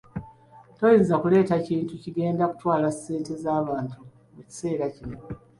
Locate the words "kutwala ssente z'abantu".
2.51-3.97